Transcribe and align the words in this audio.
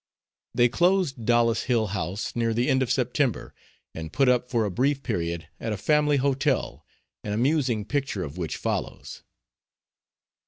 They 0.55 0.67
closed 0.67 1.25
Dollis 1.25 1.65
Hill 1.65 1.87
House 1.93 2.35
near 2.35 2.55
the 2.55 2.69
end 2.69 2.81
of 2.81 2.89
September, 2.91 3.53
and 3.93 4.11
put 4.11 4.27
up 4.29 4.49
for 4.49 4.65
a 4.65 4.71
brief 4.71 5.03
period 5.03 5.47
at 5.59 5.73
a 5.73 5.77
family 5.77 6.17
hotel, 6.17 6.83
an 7.23 7.33
amusing 7.33 7.85
picture 7.85 8.23
of 8.23 8.35
which 8.35 8.57
follows. 8.57 9.21